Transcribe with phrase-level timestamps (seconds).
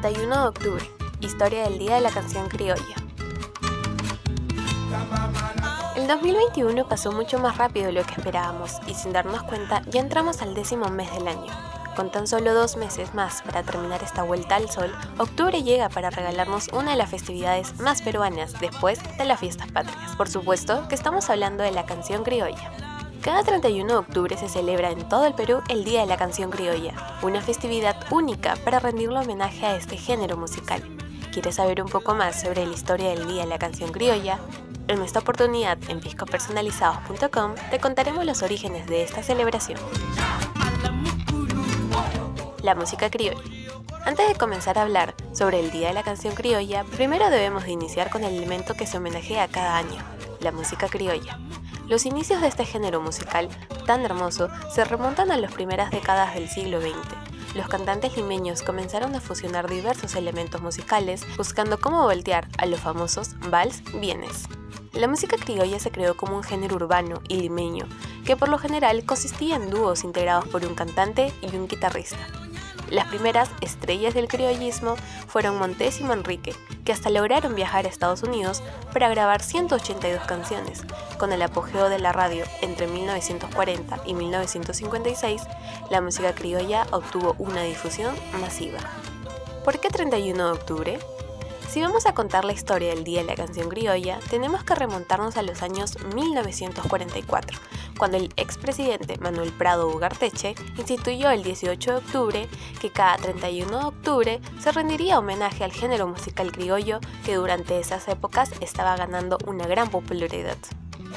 [0.00, 0.90] 31 de octubre,
[1.20, 2.94] historia del Día de la Canción Criolla.
[5.96, 10.00] El 2021 pasó mucho más rápido de lo que esperábamos y sin darnos cuenta ya
[10.00, 11.52] entramos al décimo mes del año.
[11.96, 16.10] Con tan solo dos meses más para terminar esta vuelta al sol, octubre llega para
[16.10, 20.14] regalarnos una de las festividades más peruanas después de las fiestas patrias.
[20.16, 22.87] Por supuesto que estamos hablando de la canción criolla.
[23.28, 26.50] Cada 31 de octubre se celebra en todo el Perú el Día de la Canción
[26.50, 30.82] Criolla, una festividad única para rendirle homenaje a este género musical.
[31.30, 34.38] ¿Quieres saber un poco más sobre la historia del Día de la Canción Criolla?
[34.88, 39.78] En esta oportunidad, en piscopersonalizados.com, te contaremos los orígenes de esta celebración.
[42.62, 43.42] La música criolla.
[44.06, 47.72] Antes de comenzar a hablar sobre el Día de la Canción Criolla, primero debemos de
[47.72, 50.02] iniciar con el elemento que se homenajea cada año,
[50.40, 51.38] la música criolla.
[51.88, 53.48] Los inicios de este género musical
[53.86, 57.54] tan hermoso se remontan a las primeras décadas del siglo XX.
[57.54, 63.36] Los cantantes limeños comenzaron a fusionar diversos elementos musicales buscando cómo voltear a los famosos
[63.50, 64.44] vals bienes.
[64.92, 67.86] La música criolla se creó como un género urbano y limeño,
[68.26, 72.18] que por lo general consistía en dúos integrados por un cantante y un guitarrista.
[72.90, 78.22] Las primeras estrellas del criollismo fueron Montes y Manrique, que hasta lograron viajar a Estados
[78.22, 80.82] Unidos para grabar 182 canciones.
[81.18, 85.42] Con el apogeo de la radio entre 1940 y 1956,
[85.90, 88.78] la música criolla obtuvo una difusión masiva.
[89.64, 90.98] ¿Por qué 31 de octubre?
[91.68, 95.36] Si vamos a contar la historia del Día de la Canción Criolla, tenemos que remontarnos
[95.36, 97.58] a los años 1944,
[97.98, 102.48] cuando el expresidente Manuel Prado Ugarteche instituyó el 18 de octubre
[102.80, 108.08] que cada 31 de octubre se rendiría homenaje al género musical criollo que durante esas
[108.08, 110.56] épocas estaba ganando una gran popularidad.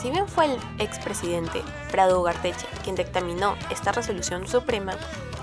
[0.00, 4.94] Si bien fue el expresidente Prado Ugarteche quien dictaminó esta resolución suprema,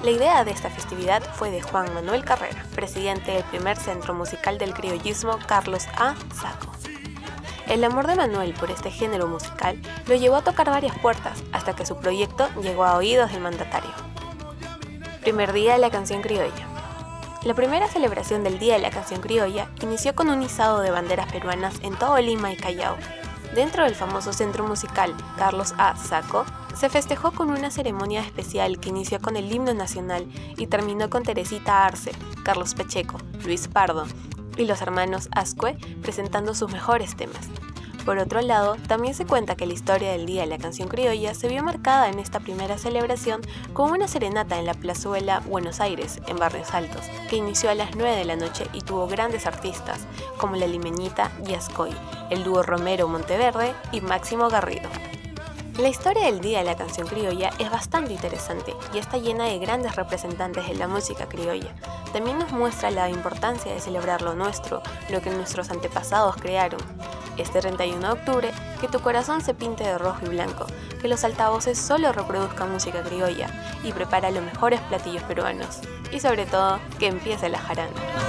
[0.03, 4.58] la idea de esta festividad fue de Juan Manuel Carrera, presidente del primer centro musical
[4.58, 6.16] del criollismo Carlos A.
[6.34, 6.94] Saco.
[7.67, 11.75] El amor de Manuel por este género musical lo llevó a tocar varias puertas hasta
[11.75, 13.91] que su proyecto llegó a oídos del mandatario.
[15.21, 16.67] Primer día de la canción criolla.
[17.43, 21.31] La primera celebración del Día de la Canción Criolla inició con un izado de banderas
[21.31, 22.97] peruanas en todo Lima y Callao,
[23.55, 25.95] Dentro del famoso centro musical Carlos A.
[25.95, 26.43] Saco,
[26.75, 30.27] se festejó con una ceremonia especial que inició con el himno nacional
[30.57, 32.11] y terminó con Teresita Arce,
[32.43, 34.05] Carlos Pacheco, Luis Pardo
[34.57, 37.49] y los hermanos Ascue presentando sus mejores temas.
[38.05, 41.33] Por otro lado, también se cuenta que la historia del Día de la Canción Criolla
[41.33, 43.41] se vio marcada en esta primera celebración
[43.73, 47.01] con una serenata en la plazuela Buenos Aires, en Barrios Altos,
[47.31, 50.05] que inició a las 9 de la noche y tuvo grandes artistas
[50.38, 51.91] como la limeñita Ascoy,
[52.29, 54.89] el dúo Romero Monteverde y Máximo Garrido.
[55.78, 59.59] La historia del Día de la Canción Criolla es bastante interesante y está llena de
[59.59, 61.75] grandes representantes de la música criolla.
[62.13, 66.80] También nos muestra la importancia de celebrar lo nuestro, lo que nuestros antepasados crearon.
[67.38, 70.66] Este 31 de octubre, que tu corazón se pinte de rojo y blanco,
[71.02, 73.50] que los altavoces solo reproduzcan música criolla
[73.84, 75.81] y prepara los mejores platillos peruanos.
[76.13, 78.25] Y sobre todo, que empiece la jarana.